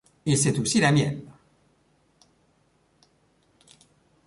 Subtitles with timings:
[0.25, 1.21] Et c’est aussi la mienne!